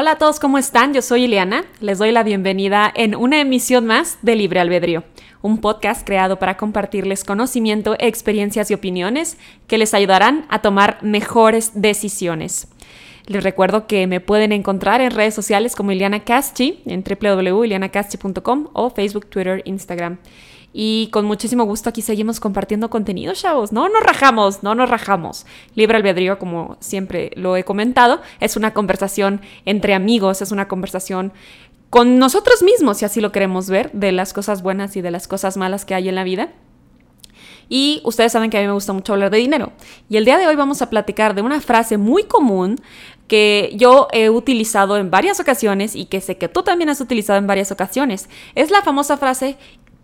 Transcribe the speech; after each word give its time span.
Hola 0.00 0.12
a 0.12 0.16
todos, 0.16 0.38
¿cómo 0.38 0.58
están? 0.58 0.94
Yo 0.94 1.02
soy 1.02 1.24
Ileana. 1.24 1.64
Les 1.80 1.98
doy 1.98 2.12
la 2.12 2.22
bienvenida 2.22 2.88
en 2.94 3.16
una 3.16 3.40
emisión 3.40 3.84
más 3.84 4.18
de 4.22 4.36
Libre 4.36 4.60
Albedrío, 4.60 5.02
un 5.42 5.58
podcast 5.60 6.06
creado 6.06 6.38
para 6.38 6.56
compartirles 6.56 7.24
conocimiento, 7.24 7.96
experiencias 7.98 8.70
y 8.70 8.74
opiniones 8.74 9.38
que 9.66 9.76
les 9.76 9.94
ayudarán 9.94 10.46
a 10.50 10.62
tomar 10.62 10.98
mejores 11.02 11.72
decisiones. 11.74 12.68
Les 13.26 13.42
recuerdo 13.42 13.88
que 13.88 14.06
me 14.06 14.20
pueden 14.20 14.52
encontrar 14.52 15.00
en 15.00 15.10
redes 15.10 15.34
sociales 15.34 15.74
como 15.74 15.90
Ileana 15.90 16.22
Caschi, 16.22 16.80
en 16.86 17.02
www.ilianacaschi.com 17.02 18.68
o 18.74 18.90
Facebook, 18.90 19.26
Twitter, 19.26 19.62
Instagram. 19.64 20.18
Y 20.80 21.08
con 21.08 21.24
muchísimo 21.24 21.64
gusto 21.64 21.88
aquí 21.88 22.02
seguimos 22.02 22.38
compartiendo 22.38 22.88
contenido, 22.88 23.34
chavos. 23.34 23.72
No 23.72 23.88
nos 23.88 24.00
rajamos, 24.00 24.62
no 24.62 24.76
nos 24.76 24.88
rajamos. 24.88 25.44
Libre 25.74 25.96
albedrío, 25.96 26.38
como 26.38 26.76
siempre 26.78 27.32
lo 27.34 27.56
he 27.56 27.64
comentado, 27.64 28.20
es 28.38 28.56
una 28.56 28.72
conversación 28.74 29.40
entre 29.64 29.92
amigos, 29.94 30.40
es 30.40 30.52
una 30.52 30.68
conversación 30.68 31.32
con 31.90 32.20
nosotros 32.20 32.62
mismos, 32.62 32.98
si 32.98 33.04
así 33.04 33.20
lo 33.20 33.32
queremos 33.32 33.68
ver, 33.68 33.90
de 33.90 34.12
las 34.12 34.32
cosas 34.32 34.62
buenas 34.62 34.94
y 34.94 35.00
de 35.00 35.10
las 35.10 35.26
cosas 35.26 35.56
malas 35.56 35.84
que 35.84 35.96
hay 35.96 36.08
en 36.08 36.14
la 36.14 36.22
vida. 36.22 36.52
Y 37.68 38.00
ustedes 38.04 38.30
saben 38.30 38.48
que 38.48 38.58
a 38.58 38.60
mí 38.60 38.68
me 38.68 38.72
gusta 38.72 38.92
mucho 38.92 39.14
hablar 39.14 39.30
de 39.30 39.38
dinero. 39.38 39.72
Y 40.08 40.16
el 40.16 40.24
día 40.24 40.38
de 40.38 40.46
hoy 40.46 40.54
vamos 40.54 40.80
a 40.80 40.90
platicar 40.90 41.34
de 41.34 41.42
una 41.42 41.60
frase 41.60 41.98
muy 41.98 42.22
común 42.22 42.80
que 43.28 43.72
yo 43.74 44.08
he 44.12 44.30
utilizado 44.30 44.96
en 44.96 45.10
varias 45.10 45.38
ocasiones 45.38 45.94
y 45.94 46.06
que 46.06 46.20
sé 46.20 46.38
que 46.38 46.48
tú 46.48 46.62
también 46.62 46.88
has 46.88 47.00
utilizado 47.00 47.38
en 47.38 47.46
varias 47.46 47.70
ocasiones. 47.70 48.28
Es 48.54 48.70
la 48.70 48.82
famosa 48.82 49.18
frase, 49.18 49.58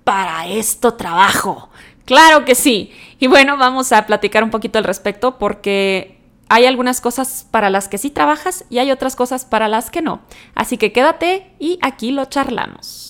para 0.04 0.46
esto 0.46 0.94
trabajo. 0.94 1.70
Claro 2.04 2.44
que 2.44 2.54
sí. 2.54 2.92
Y 3.18 3.26
bueno, 3.26 3.56
vamos 3.56 3.92
a 3.92 4.06
platicar 4.06 4.44
un 4.44 4.50
poquito 4.50 4.78
al 4.78 4.84
respecto 4.84 5.38
porque 5.38 6.20
hay 6.48 6.66
algunas 6.66 7.00
cosas 7.00 7.46
para 7.50 7.70
las 7.70 7.88
que 7.88 7.98
sí 7.98 8.10
trabajas 8.10 8.64
y 8.68 8.78
hay 8.78 8.90
otras 8.90 9.16
cosas 9.16 9.44
para 9.44 9.68
las 9.68 9.90
que 9.90 10.02
no. 10.02 10.20
Así 10.54 10.77
que 10.77 10.92
quédate 10.92 11.52
y 11.58 11.78
aquí 11.82 12.10
lo 12.10 12.27
charlamos. 12.27 13.08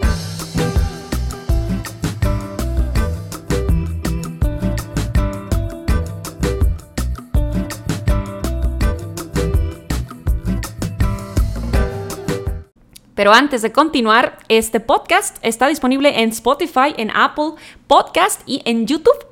Pero 13.14 13.32
antes 13.32 13.62
de 13.62 13.72
continuar, 13.72 14.38
este 14.48 14.80
podcast 14.80 15.38
está 15.42 15.68
disponible 15.68 16.22
en 16.22 16.30
Spotify, 16.30 16.94
en 16.96 17.10
Apple 17.10 17.52
Podcast 17.86 18.42
y 18.46 18.62
en 18.64 18.86
YouTube 18.86 19.26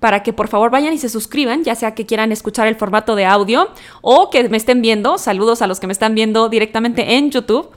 para 0.00 0.22
que 0.22 0.32
por 0.32 0.48
favor 0.48 0.70
vayan 0.70 0.92
y 0.92 0.98
se 0.98 1.08
suscriban, 1.08 1.64
ya 1.64 1.74
sea 1.74 1.94
que 1.94 2.06
quieran 2.06 2.32
escuchar 2.32 2.66
el 2.68 2.76
formato 2.76 3.16
de 3.16 3.26
audio 3.26 3.68
o 4.00 4.30
que 4.30 4.48
me 4.48 4.56
estén 4.56 4.82
viendo. 4.82 5.18
Saludos 5.18 5.62
a 5.62 5.66
los 5.66 5.80
que 5.80 5.86
me 5.86 5.92
están 5.92 6.14
viendo 6.14 6.48
directamente 6.48 7.16
en 7.16 7.30
YouTube. 7.30 7.70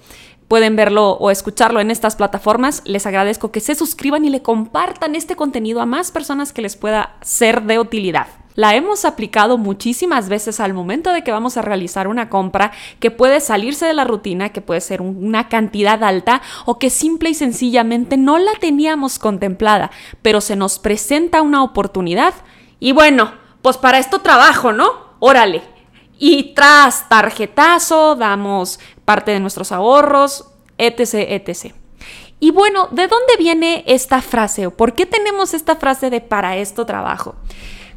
Pueden 0.47 0.75
verlo 0.75 1.11
o 1.11 1.31
escucharlo 1.31 1.79
en 1.79 1.91
estas 1.91 2.15
plataformas. 2.15 2.81
Les 2.85 3.05
agradezco 3.05 3.51
que 3.51 3.61
se 3.61 3.73
suscriban 3.73 4.25
y 4.25 4.29
le 4.29 4.41
compartan 4.41 5.15
este 5.15 5.35
contenido 5.35 5.81
a 5.81 5.85
más 5.85 6.11
personas 6.11 6.51
que 6.51 6.61
les 6.61 6.75
pueda 6.75 7.15
ser 7.21 7.63
de 7.63 7.79
utilidad. 7.79 8.27
La 8.61 8.75
hemos 8.75 9.05
aplicado 9.05 9.57
muchísimas 9.57 10.29
veces 10.29 10.59
al 10.59 10.75
momento 10.75 11.11
de 11.11 11.23
que 11.23 11.31
vamos 11.31 11.57
a 11.57 11.63
realizar 11.63 12.07
una 12.07 12.29
compra 12.29 12.71
que 12.99 13.09
puede 13.09 13.39
salirse 13.39 13.87
de 13.87 13.95
la 13.95 14.03
rutina, 14.03 14.49
que 14.49 14.61
puede 14.61 14.81
ser 14.81 15.01
una 15.01 15.49
cantidad 15.49 16.03
alta 16.03 16.43
o 16.65 16.77
que 16.77 16.91
simple 16.91 17.31
y 17.31 17.33
sencillamente 17.33 18.17
no 18.17 18.37
la 18.37 18.51
teníamos 18.59 19.17
contemplada, 19.17 19.89
pero 20.21 20.41
se 20.41 20.55
nos 20.55 20.77
presenta 20.77 21.41
una 21.41 21.63
oportunidad 21.63 22.35
y 22.79 22.91
bueno, 22.91 23.33
pues 23.63 23.77
para 23.77 23.97
esto 23.97 24.19
trabajo, 24.19 24.71
¿no? 24.71 25.15
Órale. 25.17 25.63
Y 26.19 26.53
tras 26.53 27.09
tarjetazo, 27.09 28.15
damos 28.15 28.79
parte 29.05 29.31
de 29.31 29.39
nuestros 29.39 29.71
ahorros, 29.71 30.51
etc., 30.77 31.15
etc. 31.29 31.73
Y 32.39 32.51
bueno, 32.51 32.89
¿de 32.91 33.07
dónde 33.07 33.37
viene 33.39 33.83
esta 33.87 34.21
frase 34.21 34.67
o 34.67 34.71
por 34.77 34.93
qué 34.93 35.07
tenemos 35.07 35.55
esta 35.55 35.77
frase 35.77 36.11
de 36.11 36.21
para 36.21 36.57
esto 36.57 36.85
trabajo? 36.85 37.33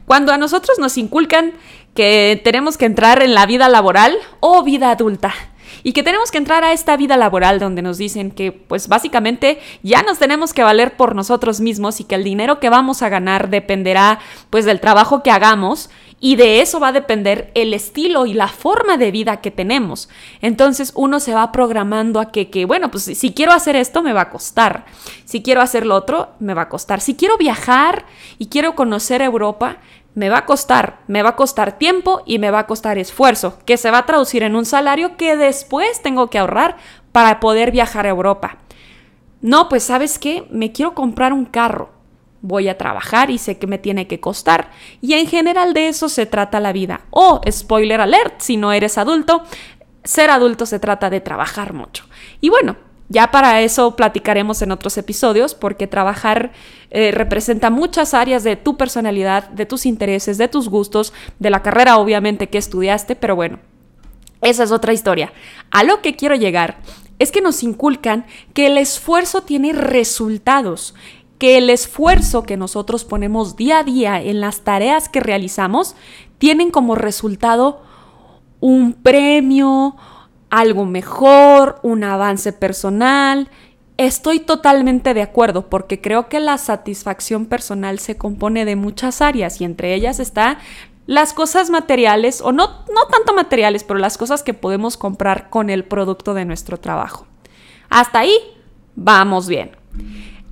Cuando 0.06 0.32
a 0.32 0.38
nosotros 0.38 0.78
nos 0.78 0.98
inculcan 0.98 1.52
que 1.94 2.40
tenemos 2.44 2.76
que 2.76 2.86
entrar 2.86 3.22
en 3.22 3.34
la 3.34 3.46
vida 3.46 3.68
laboral 3.68 4.16
o 4.40 4.62
vida 4.62 4.90
adulta 4.90 5.34
y 5.82 5.92
que 5.92 6.02
tenemos 6.02 6.30
que 6.30 6.38
entrar 6.38 6.64
a 6.64 6.72
esta 6.72 6.96
vida 6.96 7.16
laboral 7.16 7.58
donde 7.58 7.82
nos 7.82 7.98
dicen 7.98 8.30
que 8.30 8.52
pues 8.52 8.88
básicamente 8.88 9.58
ya 9.82 10.02
nos 10.02 10.18
tenemos 10.18 10.52
que 10.52 10.62
valer 10.62 10.96
por 10.96 11.14
nosotros 11.14 11.60
mismos 11.60 12.00
y 12.00 12.04
que 12.04 12.14
el 12.14 12.24
dinero 12.24 12.60
que 12.60 12.70
vamos 12.70 13.02
a 13.02 13.08
ganar 13.08 13.50
dependerá 13.50 14.18
pues 14.50 14.64
del 14.64 14.80
trabajo 14.80 15.22
que 15.22 15.30
hagamos 15.30 15.90
y 16.20 16.36
de 16.36 16.62
eso 16.62 16.80
va 16.80 16.88
a 16.88 16.92
depender 16.92 17.50
el 17.54 17.74
estilo 17.74 18.24
y 18.24 18.32
la 18.32 18.48
forma 18.48 18.96
de 18.96 19.10
vida 19.10 19.42
que 19.42 19.50
tenemos. 19.50 20.08
Entonces 20.40 20.92
uno 20.94 21.20
se 21.20 21.34
va 21.34 21.52
programando 21.52 22.18
a 22.18 22.32
que, 22.32 22.48
que, 22.48 22.64
bueno, 22.64 22.90
pues 22.90 23.04
si 23.04 23.34
quiero 23.34 23.52
hacer 23.52 23.76
esto 23.76 24.02
me 24.02 24.14
va 24.14 24.22
a 24.22 24.30
costar, 24.30 24.86
si 25.26 25.42
quiero 25.42 25.60
hacer 25.60 25.84
lo 25.84 25.94
otro 25.94 26.30
me 26.40 26.54
va 26.54 26.62
a 26.62 26.68
costar, 26.70 27.02
si 27.02 27.14
quiero 27.14 27.36
viajar 27.36 28.06
y 28.38 28.46
quiero 28.46 28.74
conocer 28.74 29.20
Europa, 29.20 29.78
me 30.14 30.28
va 30.28 30.38
a 30.38 30.46
costar, 30.46 31.00
me 31.06 31.22
va 31.22 31.30
a 31.30 31.36
costar 31.36 31.78
tiempo 31.78 32.22
y 32.24 32.38
me 32.38 32.50
va 32.50 32.60
a 32.60 32.66
costar 32.66 32.98
esfuerzo, 32.98 33.58
que 33.64 33.76
se 33.76 33.90
va 33.90 33.98
a 33.98 34.06
traducir 34.06 34.42
en 34.42 34.56
un 34.56 34.64
salario 34.64 35.16
que 35.16 35.36
después 35.36 36.02
tengo 36.02 36.30
que 36.30 36.38
ahorrar 36.38 36.76
para 37.12 37.40
poder 37.40 37.70
viajar 37.70 38.06
a 38.06 38.10
Europa. 38.10 38.58
No, 39.40 39.68
pues 39.68 39.82
sabes 39.82 40.18
qué, 40.18 40.46
me 40.50 40.72
quiero 40.72 40.94
comprar 40.94 41.32
un 41.32 41.44
carro, 41.44 41.90
voy 42.40 42.68
a 42.68 42.78
trabajar 42.78 43.30
y 43.30 43.38
sé 43.38 43.58
que 43.58 43.66
me 43.66 43.78
tiene 43.78 44.06
que 44.06 44.20
costar. 44.20 44.70
Y 45.00 45.14
en 45.14 45.26
general 45.26 45.74
de 45.74 45.88
eso 45.88 46.08
se 46.08 46.26
trata 46.26 46.60
la 46.60 46.72
vida. 46.72 47.02
O, 47.10 47.40
spoiler 47.50 48.00
alert, 48.00 48.40
si 48.40 48.56
no 48.56 48.72
eres 48.72 48.98
adulto, 48.98 49.42
ser 50.04 50.30
adulto 50.30 50.66
se 50.66 50.78
trata 50.78 51.10
de 51.10 51.20
trabajar 51.20 51.72
mucho. 51.72 52.04
Y 52.40 52.50
bueno, 52.50 52.76
ya 53.08 53.30
para 53.30 53.60
eso 53.60 53.96
platicaremos 53.96 54.62
en 54.62 54.72
otros 54.72 54.96
episodios, 54.96 55.54
porque 55.54 55.86
trabajar 55.86 56.52
eh, 56.90 57.10
representa 57.10 57.70
muchas 57.70 58.14
áreas 58.14 58.44
de 58.44 58.56
tu 58.56 58.76
personalidad, 58.76 59.48
de 59.50 59.66
tus 59.66 59.86
intereses, 59.86 60.38
de 60.38 60.48
tus 60.48 60.68
gustos, 60.68 61.12
de 61.38 61.50
la 61.50 61.62
carrera 61.62 61.98
obviamente 61.98 62.48
que 62.48 62.58
estudiaste, 62.58 63.14
pero 63.14 63.36
bueno, 63.36 63.58
esa 64.40 64.62
es 64.62 64.72
otra 64.72 64.92
historia. 64.92 65.32
A 65.70 65.84
lo 65.84 66.00
que 66.02 66.16
quiero 66.16 66.34
llegar 66.34 66.78
es 67.18 67.30
que 67.30 67.40
nos 67.40 67.62
inculcan 67.62 68.26
que 68.52 68.66
el 68.66 68.78
esfuerzo 68.78 69.42
tiene 69.42 69.72
resultados, 69.72 70.94
que 71.38 71.58
el 71.58 71.70
esfuerzo 71.70 72.42
que 72.42 72.56
nosotros 72.56 73.04
ponemos 73.04 73.56
día 73.56 73.80
a 73.80 73.84
día 73.84 74.20
en 74.20 74.40
las 74.40 74.60
tareas 74.60 75.08
que 75.08 75.20
realizamos 75.20 75.94
tienen 76.38 76.70
como 76.70 76.94
resultado 76.94 77.82
un 78.60 78.94
premio, 78.94 79.96
algo 80.58 80.86
mejor, 80.86 81.80
un 81.82 82.04
avance 82.04 82.52
personal. 82.52 83.50
Estoy 83.96 84.40
totalmente 84.40 85.12
de 85.12 85.22
acuerdo 85.22 85.68
porque 85.68 86.00
creo 86.00 86.28
que 86.28 86.40
la 86.40 86.58
satisfacción 86.58 87.46
personal 87.46 87.98
se 87.98 88.16
compone 88.16 88.64
de 88.64 88.76
muchas 88.76 89.20
áreas 89.20 89.60
y 89.60 89.64
entre 89.64 89.94
ellas 89.94 90.20
está 90.20 90.58
las 91.06 91.32
cosas 91.32 91.70
materiales 91.70 92.40
o 92.40 92.52
no, 92.52 92.84
no 92.92 93.06
tanto 93.10 93.34
materiales, 93.34 93.84
pero 93.84 93.98
las 93.98 94.16
cosas 94.16 94.42
que 94.42 94.54
podemos 94.54 94.96
comprar 94.96 95.50
con 95.50 95.70
el 95.70 95.84
producto 95.84 96.34
de 96.34 96.44
nuestro 96.44 96.78
trabajo. 96.78 97.26
Hasta 97.90 98.20
ahí 98.20 98.34
vamos 98.94 99.48
bien. 99.48 99.72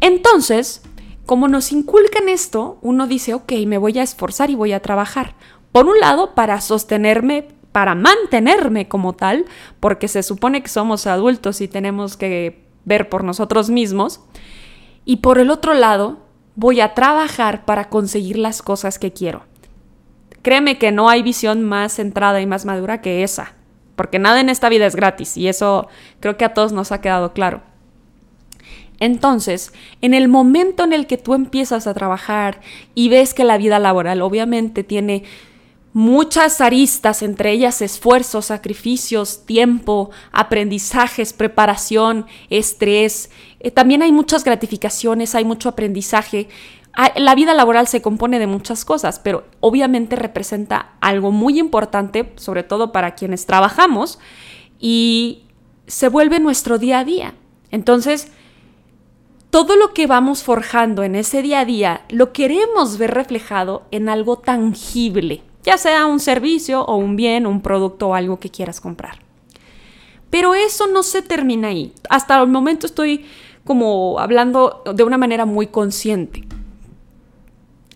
Entonces, 0.00 0.82
como 1.26 1.46
nos 1.46 1.70
inculcan 1.70 2.28
esto, 2.28 2.78
uno 2.82 3.06
dice, 3.06 3.34
ok, 3.34 3.52
me 3.66 3.78
voy 3.78 3.98
a 3.98 4.02
esforzar 4.02 4.50
y 4.50 4.56
voy 4.56 4.72
a 4.72 4.82
trabajar. 4.82 5.36
Por 5.70 5.86
un 5.86 5.98
lado, 6.00 6.34
para 6.34 6.60
sostenerme 6.60 7.48
para 7.72 7.94
mantenerme 7.94 8.86
como 8.86 9.14
tal, 9.14 9.46
porque 9.80 10.06
se 10.06 10.22
supone 10.22 10.62
que 10.62 10.68
somos 10.68 11.06
adultos 11.06 11.60
y 11.60 11.68
tenemos 11.68 12.16
que 12.16 12.64
ver 12.84 13.08
por 13.08 13.24
nosotros 13.24 13.70
mismos. 13.70 14.20
Y 15.04 15.16
por 15.16 15.38
el 15.38 15.50
otro 15.50 15.74
lado, 15.74 16.18
voy 16.54 16.80
a 16.80 16.94
trabajar 16.94 17.64
para 17.64 17.88
conseguir 17.88 18.38
las 18.38 18.62
cosas 18.62 18.98
que 18.98 19.12
quiero. 19.12 19.44
Créeme 20.42 20.78
que 20.78 20.92
no 20.92 21.08
hay 21.08 21.22
visión 21.22 21.62
más 21.62 21.94
centrada 21.94 22.40
y 22.40 22.46
más 22.46 22.64
madura 22.64 23.00
que 23.00 23.22
esa, 23.22 23.54
porque 23.96 24.18
nada 24.18 24.40
en 24.40 24.48
esta 24.48 24.68
vida 24.68 24.86
es 24.86 24.96
gratis 24.96 25.36
y 25.36 25.48
eso 25.48 25.88
creo 26.20 26.36
que 26.36 26.44
a 26.44 26.52
todos 26.52 26.72
nos 26.72 26.92
ha 26.92 27.00
quedado 27.00 27.32
claro. 27.32 27.62
Entonces, 28.98 29.72
en 30.00 30.14
el 30.14 30.28
momento 30.28 30.84
en 30.84 30.92
el 30.92 31.06
que 31.06 31.16
tú 31.16 31.34
empiezas 31.34 31.86
a 31.86 31.94
trabajar 31.94 32.60
y 32.94 33.08
ves 33.08 33.34
que 33.34 33.44
la 33.44 33.58
vida 33.58 33.78
laboral 33.78 34.20
obviamente 34.22 34.84
tiene 34.84 35.24
muchas 35.92 36.60
aristas, 36.60 37.22
entre 37.22 37.52
ellas 37.52 37.82
esfuerzos, 37.82 38.46
sacrificios, 38.46 39.44
tiempo, 39.44 40.10
aprendizajes, 40.32 41.32
preparación, 41.32 42.26
estrés. 42.50 43.30
Eh, 43.60 43.70
también 43.70 44.02
hay 44.02 44.12
muchas 44.12 44.44
gratificaciones, 44.44 45.34
hay 45.34 45.44
mucho 45.44 45.68
aprendizaje. 45.68 46.48
Ah, 46.94 47.12
la 47.16 47.34
vida 47.34 47.54
laboral 47.54 47.86
se 47.86 48.02
compone 48.02 48.38
de 48.38 48.46
muchas 48.46 48.84
cosas, 48.84 49.18
pero 49.18 49.44
obviamente 49.60 50.16
representa 50.16 50.92
algo 51.00 51.30
muy 51.30 51.58
importante, 51.58 52.32
sobre 52.36 52.62
todo 52.62 52.92
para 52.92 53.14
quienes 53.14 53.46
trabajamos, 53.46 54.18
y 54.78 55.44
se 55.86 56.08
vuelve 56.08 56.40
nuestro 56.40 56.78
día 56.78 57.00
a 57.00 57.04
día. 57.04 57.34
Entonces, 57.70 58.28
todo 59.50 59.76
lo 59.76 59.92
que 59.92 60.06
vamos 60.06 60.42
forjando 60.42 61.02
en 61.02 61.14
ese 61.14 61.42
día 61.42 61.60
a 61.60 61.64
día 61.64 62.02
lo 62.08 62.32
queremos 62.32 62.96
ver 62.96 63.12
reflejado 63.12 63.82
en 63.90 64.08
algo 64.08 64.38
tangible, 64.38 65.42
ya 65.62 65.78
sea 65.78 66.06
un 66.06 66.20
servicio 66.20 66.84
o 66.84 66.96
un 66.96 67.16
bien, 67.16 67.46
un 67.46 67.60
producto 67.60 68.08
o 68.08 68.14
algo 68.14 68.38
que 68.38 68.50
quieras 68.50 68.80
comprar. 68.80 69.18
Pero 70.30 70.54
eso 70.54 70.86
no 70.86 71.02
se 71.02 71.22
termina 71.22 71.68
ahí. 71.68 71.92
Hasta 72.08 72.40
el 72.40 72.48
momento 72.48 72.86
estoy 72.86 73.26
como 73.64 74.18
hablando 74.18 74.82
de 74.94 75.04
una 75.04 75.18
manera 75.18 75.44
muy 75.46 75.66
consciente. 75.66 76.44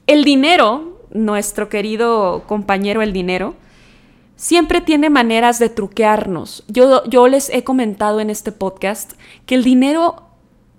El 0.07 0.23
dinero, 0.23 1.01
nuestro 1.11 1.69
querido 1.69 2.45
compañero 2.47 3.03
el 3.03 3.13
dinero, 3.13 3.55
siempre 4.37 4.81
tiene 4.81 5.11
maneras 5.11 5.59
de 5.59 5.69
truquearnos. 5.71 6.63
Yo, 6.69 7.03
yo 7.07 7.27
les 7.27 7.49
he 7.51 7.65
comentado 7.65 8.21
en 8.21 8.31
este 8.31 8.53
podcast 8.53 9.15
que 9.47 9.55
el 9.55 9.65
dinero 9.65 10.23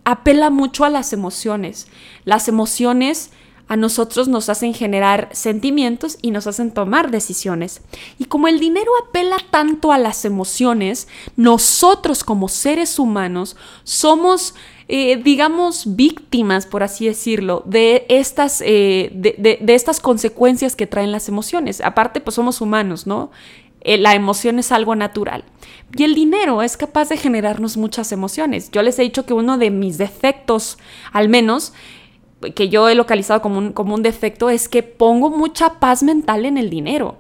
apela 0.06 0.50
mucho 0.50 0.86
a 0.86 0.90
las 0.90 1.12
emociones. 1.12 1.88
Las 2.24 2.48
emociones 2.48 3.32
a 3.68 3.76
nosotros 3.76 4.28
nos 4.28 4.50
hacen 4.50 4.74
generar 4.74 5.30
sentimientos 5.32 6.18
y 6.22 6.32
nos 6.32 6.48
hacen 6.48 6.72
tomar 6.72 7.12
decisiones. 7.12 7.82
Y 8.18 8.26
como 8.26 8.48
el 8.48 8.60
dinero 8.60 8.92
apela 9.08 9.38
tanto 9.52 9.92
a 9.92 9.98
las 9.98 10.26
emociones, 10.26 11.08
nosotros 11.36 12.24
como 12.24 12.48
seres 12.48 13.00
humanos 13.00 13.56
somos 13.84 14.54
eh, 14.90 15.18
digamos, 15.22 15.98
víctimas, 15.98 16.66
por 16.66 16.82
así 16.82 17.08
decirlo, 17.08 17.62
de 17.66 18.06
estas, 18.08 18.62
eh, 18.66 19.12
de, 19.14 19.60
estas 19.68 20.00
consecuencias 20.00 20.78
que 20.78 20.88
traen 20.88 21.12
las 21.12 21.28
emociones. 21.28 21.82
Aparte, 21.82 22.22
pues 22.22 22.36
somos 22.36 22.62
humanos, 22.62 23.06
¿no? 23.06 23.30
Eh, 23.82 23.98
la 23.98 24.16
emoción 24.16 24.60
es 24.60 24.72
algo 24.72 24.96
natural. 24.96 25.44
Y 25.94 26.04
el 26.04 26.16
dinero 26.16 26.62
es 26.62 26.78
capaz 26.78 27.10
de 27.10 27.18
generarnos 27.18 27.76
muchas 27.76 28.14
emociones. 28.14 28.72
Yo 28.72 28.82
les 28.82 28.98
he 28.98 29.02
dicho 29.02 29.26
que 29.26 29.34
uno 29.34 29.58
de 29.58 29.72
mis 29.72 29.98
defectos, 29.98 30.78
al 31.12 31.28
menos, 31.28 31.74
que 32.56 32.70
yo 32.70 32.88
he 32.90 32.96
localizado 32.96 33.42
como 33.42 33.58
un, 33.58 33.74
como 33.74 33.96
un 33.96 34.04
defecto, 34.04 34.50
es 34.50 34.70
que 34.70 34.84
pongo 34.84 35.30
mucha 35.30 35.80
paz 35.80 36.04
mental 36.04 36.46
en 36.46 36.58
el 36.58 36.70
dinero 36.70 37.18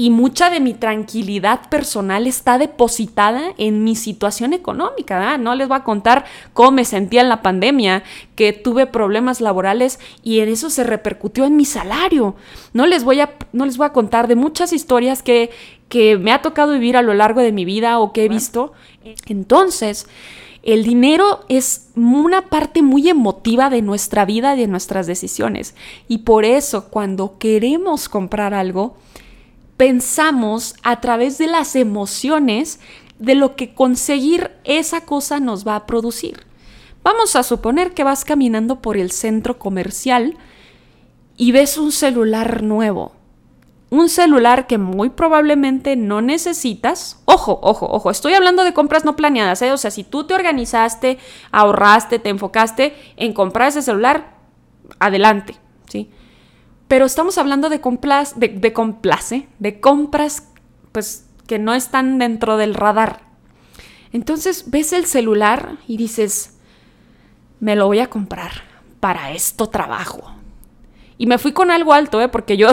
y 0.00 0.08
mucha 0.08 0.48
de 0.48 0.60
mi 0.60 0.72
tranquilidad 0.72 1.68
personal 1.68 2.26
está 2.26 2.56
depositada 2.56 3.52
en 3.58 3.84
mi 3.84 3.94
situación 3.94 4.54
económica. 4.54 5.36
No 5.36 5.54
les 5.54 5.68
voy 5.68 5.76
a 5.76 5.84
contar 5.84 6.24
cómo 6.54 6.70
me 6.70 6.86
sentía 6.86 7.20
en 7.20 7.28
la 7.28 7.42
pandemia, 7.42 8.02
que 8.34 8.54
tuve 8.54 8.86
problemas 8.86 9.42
laborales 9.42 10.00
y 10.22 10.40
en 10.40 10.48
eso 10.48 10.70
se 10.70 10.84
repercutió 10.84 11.44
en 11.44 11.54
mi 11.54 11.66
salario. 11.66 12.34
No 12.72 12.86
les 12.86 13.04
voy 13.04 13.20
a, 13.20 13.34
no 13.52 13.66
les 13.66 13.76
voy 13.76 13.88
a 13.88 13.92
contar 13.92 14.26
de 14.26 14.36
muchas 14.36 14.72
historias 14.72 15.22
que, 15.22 15.50
que 15.90 16.16
me 16.16 16.32
ha 16.32 16.40
tocado 16.40 16.72
vivir 16.72 16.96
a 16.96 17.02
lo 17.02 17.12
largo 17.12 17.42
de 17.42 17.52
mi 17.52 17.66
vida 17.66 17.98
o 17.98 18.14
que 18.14 18.24
he 18.24 18.28
visto. 18.30 18.72
Entonces, 19.26 20.08
el 20.62 20.84
dinero 20.84 21.40
es 21.48 21.88
una 21.96 22.48
parte 22.48 22.82
muy 22.82 23.08
emotiva 23.08 23.70
de 23.70 23.82
nuestra 23.82 24.24
vida 24.24 24.54
y 24.54 24.60
de 24.60 24.66
nuestras 24.66 25.06
decisiones. 25.06 25.74
Y 26.06 26.18
por 26.18 26.44
eso, 26.44 26.88
cuando 26.90 27.38
queremos 27.38 28.08
comprar 28.08 28.52
algo, 28.52 28.96
pensamos 29.76 30.74
a 30.82 31.00
través 31.00 31.38
de 31.38 31.46
las 31.46 31.76
emociones 31.76 32.80
de 33.18 33.34
lo 33.34 33.56
que 33.56 33.74
conseguir 33.74 34.50
esa 34.64 35.02
cosa 35.02 35.40
nos 35.40 35.66
va 35.66 35.76
a 35.76 35.86
producir. 35.86 36.44
Vamos 37.02 37.36
a 37.36 37.42
suponer 37.42 37.92
que 37.94 38.04
vas 38.04 38.24
caminando 38.26 38.82
por 38.82 38.98
el 38.98 39.10
centro 39.10 39.58
comercial 39.58 40.36
y 41.38 41.52
ves 41.52 41.78
un 41.78 41.92
celular 41.92 42.62
nuevo. 42.62 43.12
Un 43.90 44.08
celular 44.08 44.66
que 44.66 44.78
muy 44.78 45.10
probablemente 45.10 45.96
no 45.96 46.20
necesitas. 46.20 47.20
Ojo, 47.24 47.58
ojo, 47.62 47.86
ojo, 47.90 48.10
estoy 48.10 48.34
hablando 48.34 48.64
de 48.64 48.72
compras 48.72 49.04
no 49.04 49.16
planeadas, 49.16 49.60
¿eh? 49.62 49.72
O 49.72 49.76
sea, 49.76 49.90
si 49.90 50.04
tú 50.04 50.24
te 50.24 50.34
organizaste, 50.34 51.18
ahorraste, 51.50 52.18
te 52.20 52.28
enfocaste 52.28 52.94
en 53.16 53.32
comprar 53.32 53.68
ese 53.68 53.82
celular, 53.82 54.36
adelante, 54.98 55.56
¿sí? 55.88 56.10
pero 56.90 57.04
estamos 57.04 57.38
hablando 57.38 57.68
de, 57.68 57.80
complas, 57.80 58.40
de, 58.40 58.48
de 58.48 58.72
complace, 58.72 59.46
de 59.60 59.78
compras 59.78 60.48
pues 60.90 61.24
que 61.46 61.56
no 61.56 61.72
están 61.72 62.18
dentro 62.18 62.56
del 62.56 62.74
radar. 62.74 63.20
Entonces 64.12 64.72
ves 64.72 64.92
el 64.92 65.06
celular 65.06 65.76
y 65.86 65.98
dices, 65.98 66.58
me 67.60 67.76
lo 67.76 67.86
voy 67.86 68.00
a 68.00 68.10
comprar, 68.10 68.50
para 68.98 69.30
esto 69.30 69.68
trabajo. 69.68 70.32
Y 71.16 71.26
me 71.26 71.38
fui 71.38 71.52
con 71.52 71.70
algo 71.70 71.92
alto, 71.92 72.20
¿eh? 72.20 72.26
porque 72.26 72.56
yo, 72.56 72.68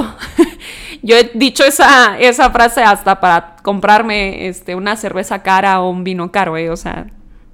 yo 1.02 1.16
he 1.18 1.32
dicho 1.34 1.64
esa, 1.64 2.20
esa 2.20 2.50
frase 2.52 2.82
hasta 2.82 3.20
para 3.20 3.58
comprarme 3.64 4.48
este, 4.48 4.76
una 4.76 4.96
cerveza 4.96 5.44
cara 5.44 5.82
o 5.82 5.90
un 5.90 6.04
vino 6.04 6.32
caro, 6.32 6.58
¿eh? 6.58 6.70
o 6.70 6.78
sea, 6.78 7.08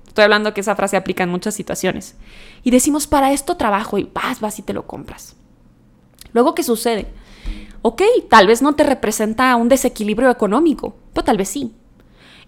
estoy 0.08 0.24
hablando 0.24 0.54
que 0.54 0.62
esa 0.62 0.76
frase 0.76 0.98
aplica 0.98 1.24
en 1.24 1.30
muchas 1.30 1.56
situaciones. 1.56 2.16
Y 2.64 2.72
decimos, 2.72 3.08
para 3.08 3.32
esto 3.32 3.58
trabajo 3.58 3.98
y 3.98 4.10
vas, 4.14 4.40
vas 4.40 4.60
y 4.60 4.62
te 4.62 4.74
lo 4.74 4.86
compras. 4.88 5.36
Luego, 6.34 6.56
¿qué 6.56 6.64
sucede? 6.64 7.08
Ok, 7.82 8.02
tal 8.30 8.48
vez 8.48 8.62
no 8.62 8.74
te 8.76 8.84
representa 8.84 9.56
un 9.56 9.70
desequilibrio 9.70 10.30
económico, 10.30 10.96
pero 11.14 11.26
tal 11.26 11.38
vez 11.38 11.50
sí. 11.50 11.74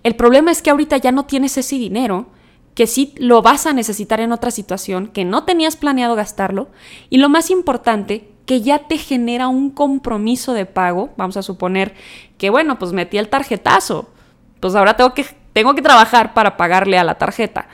El 0.03 0.15
problema 0.15 0.51
es 0.51 0.62
que 0.62 0.69
ahorita 0.69 0.97
ya 0.97 1.12
no 1.12 1.25
tienes 1.25 1.57
ese 1.57 1.75
dinero, 1.75 2.27
que 2.75 2.88
sí 2.88 3.13
lo 3.17 3.41
vas 3.41 3.65
a 3.65 3.73
necesitar 3.73 4.19
en 4.19 4.31
otra 4.31 4.51
situación, 4.51 5.07
que 5.07 5.25
no 5.25 5.44
tenías 5.44 5.75
planeado 5.75 6.15
gastarlo, 6.15 6.69
y 7.09 7.17
lo 7.17 7.29
más 7.29 7.50
importante, 7.50 8.29
que 8.45 8.62
ya 8.62 8.88
te 8.88 8.97
genera 8.97 9.47
un 9.47 9.69
compromiso 9.69 10.53
de 10.53 10.65
pago. 10.65 11.12
Vamos 11.18 11.38
a 11.38 11.44
suponer 11.44 11.94
que, 12.38 12.50
bueno, 12.50 12.80
pues 12.80 12.94
metí 12.94 13.18
el 13.18 13.30
tarjetazo, 13.30 14.09
pues 14.59 14.75
ahora 14.75 14.95
tengo 14.95 15.13
que, 15.13 15.25
tengo 15.53 15.75
que 15.75 15.81
trabajar 15.81 16.33
para 16.33 16.57
pagarle 16.57 16.97
a 16.97 17.03
la 17.03 17.18
tarjeta. 17.18 17.68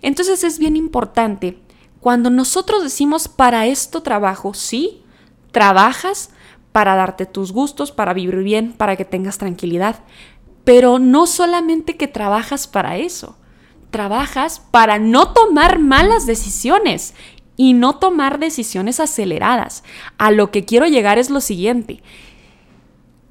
Entonces 0.00 0.44
es 0.44 0.58
bien 0.58 0.76
importante, 0.76 1.58
cuando 2.00 2.30
nosotros 2.30 2.82
decimos 2.82 3.28
para 3.28 3.66
esto 3.66 4.02
trabajo, 4.02 4.54
sí, 4.54 5.02
Trabajas 5.52 6.30
para 6.72 6.94
darte 6.96 7.26
tus 7.26 7.52
gustos, 7.52 7.92
para 7.92 8.14
vivir 8.14 8.42
bien, 8.42 8.72
para 8.72 8.96
que 8.96 9.04
tengas 9.04 9.38
tranquilidad. 9.38 10.00
Pero 10.64 10.98
no 10.98 11.26
solamente 11.26 11.96
que 11.96 12.08
trabajas 12.08 12.66
para 12.66 12.96
eso, 12.96 13.36
trabajas 13.90 14.60
para 14.70 14.98
no 14.98 15.32
tomar 15.32 15.78
malas 15.78 16.24
decisiones 16.24 17.14
y 17.56 17.74
no 17.74 17.96
tomar 17.98 18.38
decisiones 18.38 19.00
aceleradas. 19.00 19.84
A 20.18 20.30
lo 20.30 20.50
que 20.50 20.64
quiero 20.64 20.86
llegar 20.86 21.18
es 21.18 21.30
lo 21.30 21.40
siguiente. 21.40 22.02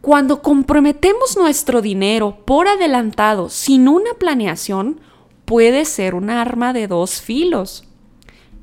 Cuando 0.02 0.42
comprometemos 0.42 1.38
nuestro 1.38 1.82
dinero 1.82 2.38
por 2.46 2.68
adelantado 2.68 3.50
sin 3.50 3.88
una 3.88 4.14
planeación, 4.18 5.00
puede 5.46 5.86
ser 5.86 6.16
un 6.16 6.30
arma 6.30 6.74
de 6.74 6.88
dos 6.88 7.22
filos. 7.22 7.88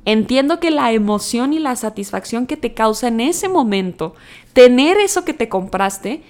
Entiendo 0.05 0.58
que 0.58 0.70
la 0.70 0.90
emoción 0.93 1.52
y 1.52 1.58
la 1.58 1.76
satisfacción 1.76 2.46
que 2.46 2.56
te 2.56 2.75
causa 2.75 3.08
en 3.08 3.20
ese 3.20 3.49
momento, 3.49 4.14
tener 4.52 4.96
eso 4.96 5.25
que 5.25 5.34
te 5.34 5.49
compraste, 5.49 6.22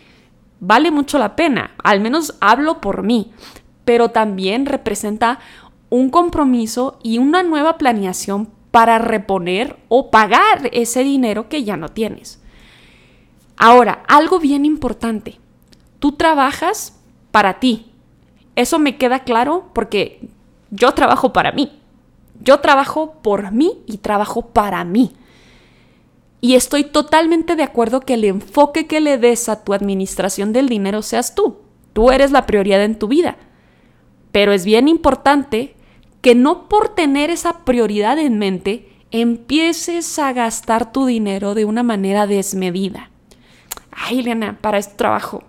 vale 0.60 0.90
mucho 0.90 1.18
la 1.18 1.36
pena. 1.36 1.70
Al 1.82 2.00
menos 2.00 2.34
hablo 2.40 2.80
por 2.80 3.02
mí. 3.02 3.30
Pero 3.84 4.10
también 4.10 4.66
representa 4.66 5.38
un 5.90 6.10
compromiso 6.10 6.98
y 7.02 7.18
una 7.18 7.42
nueva 7.42 7.78
planeación 7.78 8.50
para 8.78 8.98
reponer 8.98 9.76
o 9.88 10.08
pagar 10.08 10.70
ese 10.70 11.02
dinero 11.02 11.48
que 11.48 11.64
ya 11.64 11.76
no 11.76 11.88
tienes. 11.88 12.40
Ahora, 13.56 14.04
algo 14.06 14.38
bien 14.38 14.64
importante. 14.64 15.40
Tú 15.98 16.12
trabajas 16.12 16.96
para 17.32 17.58
ti. 17.58 17.90
Eso 18.54 18.78
me 18.78 18.96
queda 18.96 19.24
claro 19.24 19.70
porque 19.72 20.28
yo 20.70 20.94
trabajo 20.94 21.32
para 21.32 21.50
mí. 21.50 21.72
Yo 22.40 22.60
trabajo 22.60 23.14
por 23.20 23.50
mí 23.50 23.82
y 23.86 23.98
trabajo 23.98 24.42
para 24.42 24.84
mí. 24.84 25.10
Y 26.40 26.54
estoy 26.54 26.84
totalmente 26.84 27.56
de 27.56 27.64
acuerdo 27.64 27.98
que 28.02 28.14
el 28.14 28.26
enfoque 28.26 28.86
que 28.86 29.00
le 29.00 29.18
des 29.18 29.48
a 29.48 29.64
tu 29.64 29.74
administración 29.74 30.52
del 30.52 30.68
dinero 30.68 31.02
seas 31.02 31.34
tú. 31.34 31.56
Tú 31.94 32.12
eres 32.12 32.30
la 32.30 32.46
prioridad 32.46 32.84
en 32.84 32.96
tu 32.96 33.08
vida. 33.08 33.38
Pero 34.30 34.52
es 34.52 34.64
bien 34.64 34.86
importante 34.86 35.74
que 36.20 36.34
no 36.34 36.68
por 36.68 36.94
tener 36.94 37.30
esa 37.30 37.64
prioridad 37.64 38.18
en 38.18 38.38
mente 38.38 38.88
empieces 39.10 40.18
a 40.18 40.32
gastar 40.32 40.92
tu 40.92 41.06
dinero 41.06 41.54
de 41.54 41.64
una 41.64 41.82
manera 41.82 42.26
desmedida. 42.26 43.10
Ay, 43.90 44.20
Elena, 44.20 44.58
para 44.60 44.78
esto 44.78 44.96
trabajo. 44.96 45.42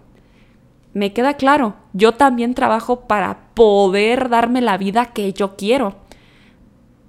Me 0.93 1.13
queda 1.13 1.35
claro, 1.35 1.75
yo 1.93 2.13
también 2.13 2.55
trabajo 2.55 3.01
para 3.01 3.51
poder 3.53 4.29
darme 4.29 4.61
la 4.61 4.77
vida 4.77 5.07
que 5.07 5.33
yo 5.33 5.55
quiero. 5.55 5.97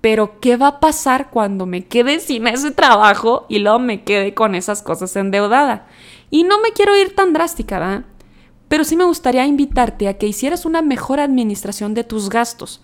Pero 0.01 0.41
¿qué 0.41 0.57
va 0.57 0.69
a 0.69 0.81
pasar 0.81 1.31
cuando 1.31 1.67
me 1.67 1.87
quede 1.87 2.21
sin 2.21 2.47
ese 2.47 2.71
trabajo 2.71 3.47
y 3.49 3.59
luego 3.59 3.79
me 3.79 4.03
quede 4.03 4.35
con 4.35 4.55
esas 4.55 4.83
cosas 4.83 5.15
endeudada? 5.17 5.87
Y 6.31 6.45
no 6.45 6.61
me 6.61 6.73
quiero 6.73 6.97
ir 6.97 7.15
tan 7.15 7.33
drástica, 7.33 7.79
¿verdad? 7.79 8.05
Pero 8.69 8.85
sí 8.85 8.97
me 8.97 9.05
gustaría 9.05 9.47
invitarte 9.47 10.09
a 10.09 10.17
que 10.17 10.27
hicieras 10.27 10.65
una 10.65 10.81
mejor 10.81 11.21
administración 11.21 11.93
de 11.93 12.05
tus 12.05 12.31
gastos. 12.31 12.81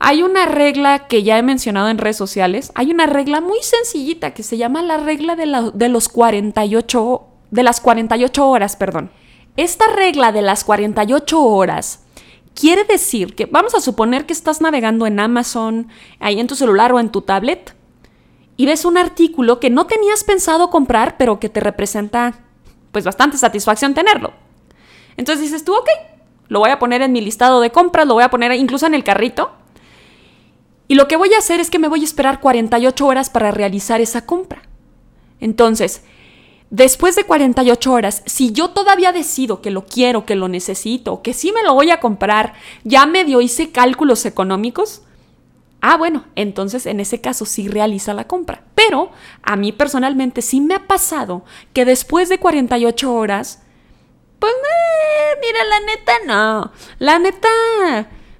Hay 0.00 0.22
una 0.22 0.46
regla 0.46 1.08
que 1.08 1.22
ya 1.22 1.38
he 1.38 1.42
mencionado 1.42 1.88
en 1.88 1.98
redes 1.98 2.16
sociales, 2.16 2.70
hay 2.74 2.90
una 2.90 3.06
regla 3.06 3.40
muy 3.40 3.58
sencillita 3.62 4.32
que 4.32 4.42
se 4.42 4.56
llama 4.56 4.82
la 4.82 4.96
regla 4.98 5.34
de, 5.34 5.46
los 5.88 6.08
48 6.08 7.26
de 7.50 7.62
las 7.62 7.80
48 7.80 8.48
horas, 8.48 8.76
perdón. 8.76 9.10
Esta 9.56 9.86
regla 9.88 10.30
de 10.30 10.42
las 10.42 10.62
48 10.62 11.42
horas 11.42 12.04
Quiere 12.58 12.82
decir 12.82 13.36
que 13.36 13.46
vamos 13.46 13.76
a 13.76 13.80
suponer 13.80 14.26
que 14.26 14.32
estás 14.32 14.60
navegando 14.60 15.06
en 15.06 15.20
Amazon, 15.20 15.86
ahí 16.18 16.40
en 16.40 16.48
tu 16.48 16.56
celular 16.56 16.92
o 16.92 16.98
en 16.98 17.10
tu 17.10 17.22
tablet, 17.22 17.76
y 18.56 18.66
ves 18.66 18.84
un 18.84 18.98
artículo 18.98 19.60
que 19.60 19.70
no 19.70 19.86
tenías 19.86 20.24
pensado 20.24 20.68
comprar, 20.68 21.16
pero 21.18 21.38
que 21.38 21.48
te 21.48 21.60
representa 21.60 22.40
pues 22.90 23.04
bastante 23.04 23.38
satisfacción 23.38 23.94
tenerlo. 23.94 24.32
Entonces 25.16 25.40
dices 25.44 25.64
tú, 25.64 25.72
ok, 25.72 25.88
lo 26.48 26.58
voy 26.58 26.70
a 26.70 26.80
poner 26.80 27.00
en 27.02 27.12
mi 27.12 27.20
listado 27.20 27.60
de 27.60 27.70
compras, 27.70 28.08
lo 28.08 28.14
voy 28.14 28.24
a 28.24 28.30
poner 28.30 28.50
incluso 28.54 28.86
en 28.86 28.94
el 28.94 29.04
carrito. 29.04 29.52
Y 30.88 30.94
lo 30.94 31.06
que 31.06 31.16
voy 31.16 31.32
a 31.34 31.38
hacer 31.38 31.60
es 31.60 31.70
que 31.70 31.78
me 31.78 31.88
voy 31.88 32.00
a 32.00 32.04
esperar 32.04 32.40
48 32.40 33.06
horas 33.06 33.30
para 33.30 33.50
realizar 33.50 34.00
esa 34.00 34.24
compra. 34.24 34.62
Entonces, 35.38 36.02
después 36.70 37.14
de 37.14 37.24
48 37.24 37.92
horas, 37.92 38.22
si 38.26 38.52
yo 38.52 38.70
todavía 38.70 39.12
decido 39.12 39.60
que 39.60 39.70
lo 39.70 39.84
quiero, 39.84 40.24
que 40.24 40.34
lo 40.34 40.48
necesito, 40.48 41.22
que 41.22 41.34
sí 41.34 41.52
me 41.52 41.62
lo 41.62 41.74
voy 41.74 41.90
a 41.90 42.00
comprar, 42.00 42.54
ya 42.84 43.06
medio 43.06 43.40
hice 43.40 43.70
cálculos 43.70 44.24
económicos, 44.26 45.02
Ah, 45.80 45.96
bueno, 45.96 46.24
entonces 46.34 46.86
en 46.86 46.98
ese 46.98 47.20
caso 47.20 47.44
sí 47.44 47.68
realiza 47.68 48.12
la 48.12 48.26
compra. 48.26 48.64
Pero 48.74 49.10
a 49.42 49.56
mí 49.56 49.72
personalmente 49.72 50.42
sí 50.42 50.60
me 50.60 50.74
ha 50.74 50.86
pasado 50.88 51.44
que 51.72 51.84
después 51.84 52.28
de 52.28 52.38
48 52.38 53.12
horas, 53.14 53.62
pues 54.40 54.52
eh, 54.52 55.38
mira, 55.40 55.64
la 55.64 55.80
neta 55.80 56.12
no. 56.26 56.72
La 56.98 57.18
neta, 57.18 57.48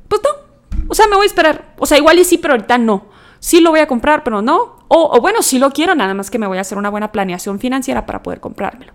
pues 0.09 0.21
no. 0.25 0.48
O 0.88 0.95
sea, 0.95 1.07
me 1.07 1.16
voy 1.16 1.25
a 1.25 1.26
esperar. 1.26 1.75
O 1.78 1.87
sea, 1.87 1.99
igual 1.99 2.18
y 2.18 2.25
sí, 2.25 2.38
pero 2.38 2.54
ahorita 2.54 2.78
no. 2.78 3.07
Sí 3.38 3.61
lo 3.61 3.71
voy 3.71 3.80
a 3.80 3.87
comprar, 3.87 4.25
pero 4.25 4.42
no. 4.42 4.78
O, 4.88 5.21
bueno, 5.21 5.42
sí 5.42 5.59
lo 5.59 5.71
quiero, 5.71 5.95
nada 5.95 6.14
más 6.14 6.30
que 6.30 6.38
me 6.38 6.47
voy 6.47 6.59
a 6.59 6.62
hacer 6.62 6.78
una 6.78 6.88
buena 6.88 7.12
planeación 7.12 7.61
financiera 7.61 8.07
para 8.07 8.23
poder 8.23 8.40
comprármelo. 8.40 8.95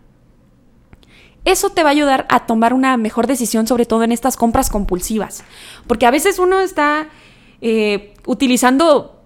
Eso 1.45 1.69
te 1.69 1.83
va 1.83 1.89
a 1.89 1.91
ayudar 1.91 2.25
a 2.29 2.45
tomar 2.45 2.73
una 2.73 2.97
mejor 2.97 3.27
decisión, 3.27 3.67
sobre 3.67 3.85
todo 3.85 4.03
en 4.03 4.11
estas 4.11 4.35
compras 4.35 4.69
compulsivas. 4.69 5.43
Porque 5.87 6.05
a 6.05 6.11
veces 6.11 6.39
uno 6.39 6.61
está 6.61 7.09
eh, 7.61 8.15
utilizando, 8.25 9.21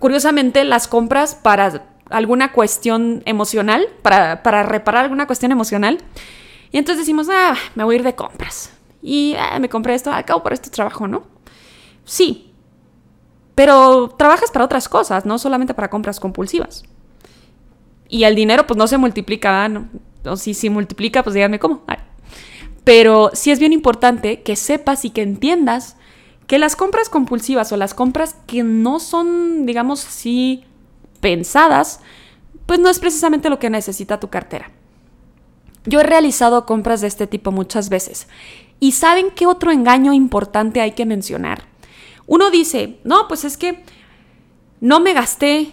curiosamente, 0.00 0.64
las 0.64 0.88
compras 0.88 1.36
para 1.36 1.84
alguna 2.08 2.52
cuestión 2.52 3.22
emocional, 3.24 3.86
para, 4.02 4.62
reparar 4.64 5.04
alguna 5.04 5.26
cuestión 5.26 5.52
emocional. 5.52 5.98
Y 6.72 6.78
entonces 6.78 7.06
decimos, 7.06 7.28
ah, 7.30 7.54
me 7.76 7.84
voy 7.84 7.94
a 7.94 7.98
ir 7.98 8.04
de 8.04 8.14
compras. 8.14 8.72
Y 9.00 9.36
ah, 9.38 9.58
me 9.60 9.68
compré 9.68 9.94
esto, 9.94 10.12
acabo 10.12 10.42
por 10.42 10.52
este 10.52 10.70
trabajo, 10.70 11.06
¿no? 11.06 11.22
Sí. 12.10 12.50
Pero 13.54 14.08
trabajas 14.18 14.50
para 14.50 14.64
otras 14.64 14.88
cosas, 14.88 15.26
no 15.26 15.38
solamente 15.38 15.74
para 15.74 15.90
compras 15.90 16.18
compulsivas. 16.18 16.82
Y 18.08 18.24
el 18.24 18.34
dinero, 18.34 18.66
pues 18.66 18.76
no 18.76 18.88
se 18.88 18.98
multiplica, 18.98 19.68
¿no? 19.68 19.88
O 20.24 20.36
si 20.36 20.52
se 20.54 20.70
multiplica, 20.70 21.22
pues 21.22 21.34
díganme 21.34 21.60
cómo. 21.60 21.82
Pero 22.82 23.30
sí 23.32 23.52
es 23.52 23.60
bien 23.60 23.72
importante 23.72 24.42
que 24.42 24.56
sepas 24.56 25.04
y 25.04 25.10
que 25.10 25.22
entiendas 25.22 25.96
que 26.48 26.58
las 26.58 26.74
compras 26.74 27.08
compulsivas 27.08 27.70
o 27.70 27.76
las 27.76 27.94
compras 27.94 28.34
que 28.48 28.64
no 28.64 28.98
son, 28.98 29.64
digamos 29.64 30.04
así, 30.04 30.64
pensadas, 31.20 32.00
pues 32.66 32.80
no 32.80 32.88
es 32.88 32.98
precisamente 32.98 33.50
lo 33.50 33.60
que 33.60 33.70
necesita 33.70 34.18
tu 34.18 34.30
cartera. 34.30 34.72
Yo 35.86 36.00
he 36.00 36.04
realizado 36.04 36.66
compras 36.66 37.02
de 37.02 37.06
este 37.06 37.28
tipo 37.28 37.52
muchas 37.52 37.88
veces. 37.88 38.26
¿Y 38.80 38.92
saben 38.92 39.30
qué 39.30 39.46
otro 39.46 39.70
engaño 39.70 40.12
importante 40.12 40.80
hay 40.80 40.92
que 40.92 41.06
mencionar? 41.06 41.70
Uno 42.30 42.48
dice, 42.52 43.00
no, 43.02 43.26
pues 43.26 43.44
es 43.44 43.56
que 43.56 43.82
no 44.80 45.00
me 45.00 45.14
gasté 45.14 45.72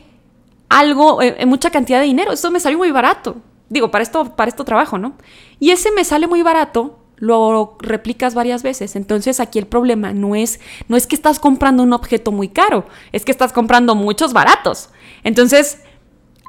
algo, 0.69 1.21
en 1.21 1.35
eh, 1.37 1.45
mucha 1.45 1.69
cantidad 1.69 1.99
de 1.99 2.07
dinero, 2.07 2.31
esto 2.31 2.49
me 2.49 2.59
salió 2.59 2.79
muy 2.79 2.89
barato. 2.89 3.37
Digo, 3.69 3.91
para 3.91 4.01
esto, 4.01 4.35
para 4.35 4.49
esto 4.49 4.65
trabajo, 4.65 4.97
¿no? 4.97 5.17
Y 5.59 5.69
ese 5.69 5.91
me 5.91 6.03
sale 6.03 6.25
muy 6.25 6.41
barato 6.41 6.97
lo 7.17 7.77
replicas 7.79 8.33
varias 8.33 8.63
veces. 8.63 8.95
Entonces 8.95 9.39
aquí 9.39 9.59
el 9.59 9.67
problema 9.67 10.13
no 10.13 10.35
es, 10.35 10.59
no 10.87 10.97
es 10.97 11.05
que 11.05 11.15
estás 11.15 11.39
comprando 11.39 11.83
un 11.83 11.93
objeto 11.93 12.31
muy 12.31 12.49
caro, 12.49 12.85
es 13.11 13.23
que 13.23 13.31
estás 13.31 13.53
comprando 13.53 13.93
muchos 13.93 14.33
baratos. 14.33 14.89
Entonces, 15.23 15.83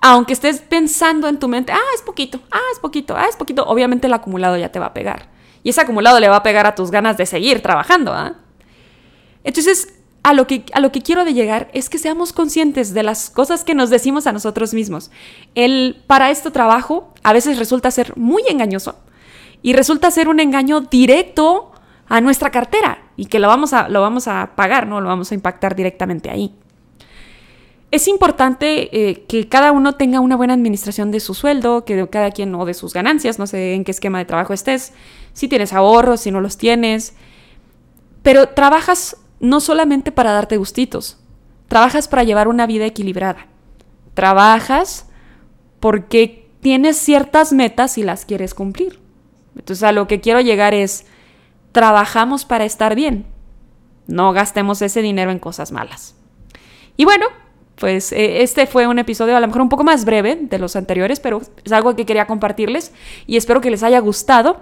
aunque 0.00 0.32
estés 0.32 0.60
pensando 0.60 1.28
en 1.28 1.38
tu 1.38 1.48
mente, 1.48 1.70
ah, 1.70 1.90
es 1.94 2.00
poquito, 2.00 2.40
ah, 2.50 2.60
es 2.72 2.78
poquito, 2.78 3.14
ah, 3.14 3.26
es 3.28 3.36
poquito, 3.36 3.64
obviamente 3.66 4.06
el 4.06 4.14
acumulado 4.14 4.56
ya 4.56 4.72
te 4.72 4.78
va 4.78 4.86
a 4.86 4.94
pegar. 4.94 5.28
Y 5.62 5.68
ese 5.68 5.82
acumulado 5.82 6.18
le 6.18 6.30
va 6.30 6.36
a 6.36 6.42
pegar 6.42 6.64
a 6.64 6.74
tus 6.74 6.90
ganas 6.90 7.18
de 7.18 7.26
seguir 7.26 7.60
trabajando. 7.60 8.14
¿ah? 8.14 8.36
Entonces, 9.44 9.97
a 10.28 10.34
lo, 10.34 10.46
que, 10.46 10.66
a 10.74 10.80
lo 10.80 10.92
que 10.92 11.00
quiero 11.00 11.24
de 11.24 11.32
llegar 11.32 11.70
es 11.72 11.88
que 11.88 11.96
seamos 11.96 12.34
conscientes 12.34 12.92
de 12.92 13.02
las 13.02 13.30
cosas 13.30 13.64
que 13.64 13.74
nos 13.74 13.88
decimos 13.88 14.26
a 14.26 14.32
nosotros 14.32 14.74
mismos. 14.74 15.10
El 15.54 16.02
para 16.06 16.30
este 16.30 16.50
trabajo 16.50 17.14
a 17.22 17.32
veces 17.32 17.58
resulta 17.58 17.90
ser 17.90 18.14
muy 18.14 18.42
engañoso 18.46 18.96
y 19.62 19.72
resulta 19.72 20.10
ser 20.10 20.28
un 20.28 20.38
engaño 20.38 20.82
directo 20.82 21.72
a 22.08 22.20
nuestra 22.20 22.50
cartera 22.50 23.04
y 23.16 23.24
que 23.24 23.38
lo 23.38 23.48
vamos 23.48 23.72
a, 23.72 23.88
lo 23.88 24.02
vamos 24.02 24.28
a 24.28 24.50
pagar, 24.54 24.86
¿no? 24.86 25.00
Lo 25.00 25.08
vamos 25.08 25.32
a 25.32 25.34
impactar 25.34 25.74
directamente 25.74 26.28
ahí. 26.28 26.54
Es 27.90 28.06
importante 28.06 28.90
eh, 28.92 29.24
que 29.26 29.48
cada 29.48 29.72
uno 29.72 29.94
tenga 29.94 30.20
una 30.20 30.36
buena 30.36 30.52
administración 30.52 31.10
de 31.10 31.20
su 31.20 31.32
sueldo, 31.32 31.86
que 31.86 31.96
de 31.96 32.06
cada 32.10 32.32
quien 32.32 32.54
o 32.54 32.66
de 32.66 32.74
sus 32.74 32.92
ganancias, 32.92 33.38
no 33.38 33.46
sé 33.46 33.72
en 33.72 33.82
qué 33.82 33.92
esquema 33.92 34.18
de 34.18 34.26
trabajo 34.26 34.52
estés, 34.52 34.92
si 35.32 35.48
tienes 35.48 35.72
ahorros, 35.72 36.20
si 36.20 36.30
no 36.30 36.42
los 36.42 36.58
tienes, 36.58 37.14
pero 38.22 38.50
trabajas 38.50 39.16
no 39.40 39.60
solamente 39.60 40.12
para 40.12 40.32
darte 40.32 40.56
gustitos, 40.56 41.18
trabajas 41.68 42.08
para 42.08 42.24
llevar 42.24 42.48
una 42.48 42.66
vida 42.66 42.86
equilibrada, 42.86 43.46
trabajas 44.14 45.06
porque 45.80 46.50
tienes 46.60 46.96
ciertas 46.96 47.52
metas 47.52 47.98
y 47.98 48.02
las 48.02 48.24
quieres 48.24 48.54
cumplir. 48.54 49.00
Entonces 49.56 49.82
a 49.82 49.92
lo 49.92 50.06
que 50.06 50.20
quiero 50.20 50.40
llegar 50.40 50.74
es, 50.74 51.06
trabajamos 51.72 52.44
para 52.44 52.64
estar 52.64 52.94
bien, 52.94 53.26
no 54.06 54.32
gastemos 54.32 54.82
ese 54.82 55.02
dinero 55.02 55.30
en 55.30 55.38
cosas 55.38 55.72
malas. 55.72 56.14
Y 56.96 57.04
bueno, 57.04 57.26
pues 57.76 58.12
eh, 58.12 58.42
este 58.42 58.66
fue 58.66 58.86
un 58.86 58.98
episodio 58.98 59.36
a 59.36 59.40
lo 59.40 59.46
mejor 59.46 59.62
un 59.62 59.68
poco 59.68 59.84
más 59.84 60.04
breve 60.04 60.36
de 60.40 60.58
los 60.58 60.74
anteriores, 60.76 61.20
pero 61.20 61.40
es 61.64 61.72
algo 61.72 61.94
que 61.94 62.06
quería 62.06 62.26
compartirles 62.26 62.92
y 63.26 63.36
espero 63.36 63.60
que 63.60 63.70
les 63.70 63.82
haya 63.82 64.00
gustado. 64.00 64.60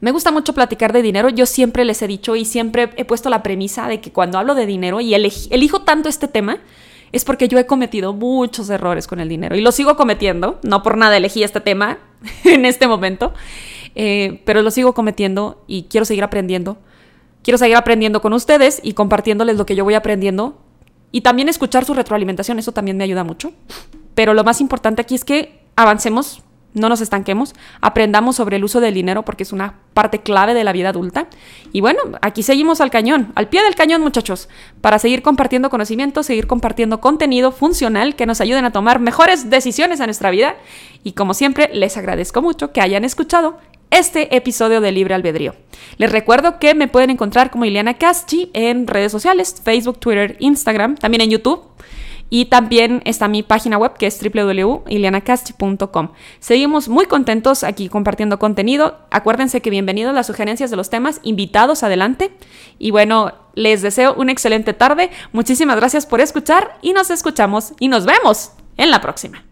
Me 0.00 0.12
gusta 0.12 0.30
mucho 0.30 0.54
platicar 0.54 0.92
de 0.92 1.02
dinero, 1.02 1.28
yo 1.28 1.46
siempre 1.46 1.84
les 1.84 2.00
he 2.02 2.06
dicho 2.06 2.36
y 2.36 2.44
siempre 2.44 2.90
he 2.96 3.04
puesto 3.04 3.28
la 3.28 3.42
premisa 3.42 3.86
de 3.88 4.00
que 4.00 4.12
cuando 4.12 4.38
hablo 4.38 4.54
de 4.54 4.66
dinero 4.66 5.00
y 5.00 5.14
elijo 5.14 5.82
tanto 5.82 6.08
este 6.08 6.26
tema, 6.26 6.58
es 7.12 7.24
porque 7.24 7.48
yo 7.48 7.58
he 7.58 7.66
cometido 7.66 8.12
muchos 8.12 8.70
errores 8.70 9.06
con 9.06 9.20
el 9.20 9.28
dinero 9.28 9.56
y 9.56 9.60
lo 9.60 9.72
sigo 9.72 9.96
cometiendo, 9.96 10.58
no 10.62 10.82
por 10.82 10.96
nada 10.96 11.16
elegí 11.16 11.42
este 11.42 11.60
tema 11.60 11.98
en 12.44 12.64
este 12.64 12.86
momento. 12.86 13.34
Eh, 13.96 14.40
pero 14.44 14.62
lo 14.62 14.70
sigo 14.70 14.94
cometiendo 14.94 15.64
y 15.66 15.84
quiero 15.84 16.04
seguir 16.04 16.24
aprendiendo. 16.24 16.78
Quiero 17.42 17.58
seguir 17.58 17.76
aprendiendo 17.76 18.20
con 18.20 18.32
ustedes 18.32 18.80
y 18.82 18.92
compartiéndoles 18.92 19.56
lo 19.56 19.66
que 19.66 19.74
yo 19.74 19.84
voy 19.84 19.94
aprendiendo 19.94 20.58
y 21.12 21.22
también 21.22 21.48
escuchar 21.48 21.84
su 21.84 21.94
retroalimentación, 21.94 22.58
eso 22.58 22.72
también 22.72 22.96
me 22.96 23.04
ayuda 23.04 23.24
mucho. 23.24 23.52
Pero 24.14 24.34
lo 24.34 24.44
más 24.44 24.60
importante 24.60 25.02
aquí 25.02 25.14
es 25.14 25.24
que 25.24 25.60
avancemos, 25.74 26.42
no 26.74 26.88
nos 26.88 27.00
estanquemos, 27.00 27.54
aprendamos 27.80 28.36
sobre 28.36 28.56
el 28.56 28.64
uso 28.64 28.80
del 28.80 28.94
dinero 28.94 29.24
porque 29.24 29.42
es 29.42 29.52
una 29.52 29.80
parte 30.00 30.20
clave 30.20 30.54
de 30.54 30.64
la 30.64 30.72
vida 30.72 30.88
adulta. 30.88 31.26
Y 31.72 31.82
bueno, 31.82 32.00
aquí 32.22 32.42
seguimos 32.42 32.80
al 32.80 32.90
cañón, 32.90 33.32
al 33.34 33.50
pie 33.50 33.62
del 33.62 33.74
cañón 33.74 34.00
muchachos, 34.00 34.48
para 34.80 34.98
seguir 34.98 35.20
compartiendo 35.20 35.68
conocimiento, 35.68 36.22
seguir 36.22 36.46
compartiendo 36.46 37.02
contenido 37.02 37.52
funcional 37.52 38.16
que 38.16 38.24
nos 38.24 38.40
ayuden 38.40 38.64
a 38.64 38.72
tomar 38.72 38.98
mejores 38.98 39.50
decisiones 39.50 40.00
en 40.00 40.06
nuestra 40.06 40.30
vida. 40.30 40.56
Y 41.04 41.12
como 41.12 41.34
siempre, 41.34 41.68
les 41.74 41.98
agradezco 41.98 42.40
mucho 42.40 42.72
que 42.72 42.80
hayan 42.80 43.04
escuchado 43.04 43.58
este 43.90 44.34
episodio 44.34 44.80
de 44.80 44.90
Libre 44.90 45.14
Albedrío. 45.14 45.54
Les 45.98 46.10
recuerdo 46.10 46.58
que 46.58 46.74
me 46.74 46.88
pueden 46.88 47.10
encontrar 47.10 47.50
como 47.50 47.66
Ileana 47.66 47.98
Casti 47.98 48.50
en 48.54 48.86
redes 48.86 49.12
sociales, 49.12 49.60
Facebook, 49.62 49.98
Twitter, 49.98 50.36
Instagram, 50.40 50.96
también 50.96 51.20
en 51.20 51.30
YouTube. 51.30 51.60
Y 52.30 52.46
también 52.46 53.02
está 53.04 53.28
mi 53.28 53.42
página 53.42 53.76
web 53.76 53.94
que 53.98 54.06
es 54.06 54.20
www.ilianacasti.com. 54.22 56.12
Seguimos 56.38 56.88
muy 56.88 57.06
contentos 57.06 57.64
aquí 57.64 57.88
compartiendo 57.88 58.38
contenido. 58.38 58.98
Acuérdense 59.10 59.60
que 59.60 59.70
bienvenidos 59.70 60.14
las 60.14 60.28
sugerencias 60.28 60.70
de 60.70 60.76
los 60.76 60.88
temas, 60.88 61.20
invitados 61.24 61.82
adelante. 61.82 62.30
Y 62.78 62.92
bueno, 62.92 63.34
les 63.54 63.82
deseo 63.82 64.14
una 64.14 64.32
excelente 64.32 64.72
tarde. 64.72 65.10
Muchísimas 65.32 65.76
gracias 65.76 66.06
por 66.06 66.20
escuchar 66.20 66.78
y 66.80 66.92
nos 66.92 67.10
escuchamos 67.10 67.74
y 67.80 67.88
nos 67.88 68.06
vemos 68.06 68.52
en 68.76 68.90
la 68.90 69.00
próxima. 69.00 69.49